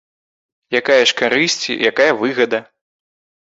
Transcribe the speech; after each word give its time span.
Якая 0.79 0.97
ж 1.11 1.19
карысць, 1.21 1.65
якая 1.93 2.11
выгада? 2.25 2.67